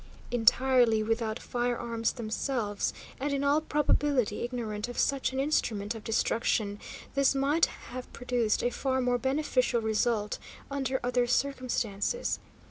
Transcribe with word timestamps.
Entirely 0.31 1.03
without 1.03 1.37
firearms 1.37 2.13
themselves, 2.13 2.91
and 3.19 3.31
in 3.31 3.43
all 3.43 3.61
probability 3.61 4.41
ignorant 4.41 4.87
of 4.87 4.97
such 4.97 5.31
an 5.31 5.39
instrument 5.39 5.93
of 5.93 6.03
destruction, 6.03 6.79
this 7.13 7.35
might 7.35 7.67
have 7.67 8.11
produced 8.11 8.63
a 8.63 8.71
far 8.71 8.99
more 8.99 9.19
beneficial 9.19 9.79
result 9.79 10.39
under 10.71 10.99
other 11.03 11.27
circumstances. 11.27 12.39